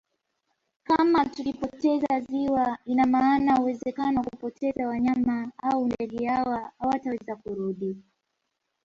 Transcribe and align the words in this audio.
Kama 0.83 1.25
tukipoteza 1.25 2.19
ziwa 2.19 2.77
ina 2.85 3.05
maana 3.05 3.59
uwezekano 3.61 4.19
wa 4.19 4.25
kupoteza 4.25 4.87
wanyama 4.87 5.51
au 5.57 5.85
ndege 5.85 6.25
hawa 6.27 6.71
hawataweza 6.79 7.35
kurudi 7.35 7.97